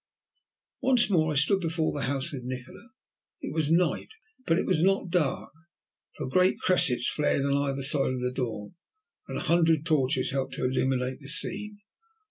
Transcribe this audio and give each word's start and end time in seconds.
Once 0.81 1.11
more 1.11 1.31
I 1.31 1.35
stood 1.35 1.59
before 1.61 1.91
the 1.93 2.07
house 2.07 2.31
with 2.31 2.41
Nikola. 2.43 2.89
It 3.39 3.53
was 3.53 3.71
night, 3.71 4.09
but 4.47 4.57
it 4.57 4.65
was 4.65 4.81
not 4.81 5.11
dark, 5.11 5.51
for 6.17 6.27
great 6.27 6.57
cressets 6.59 7.07
flared 7.07 7.45
on 7.45 7.53
either 7.69 7.83
side 7.83 8.13
of 8.15 8.21
the 8.21 8.33
door, 8.33 8.71
and 9.27 9.37
a 9.37 9.41
hundred 9.41 9.85
torches 9.85 10.31
helped 10.31 10.55
to 10.55 10.65
illuminate 10.65 11.19
the 11.19 11.27
scene. 11.27 11.81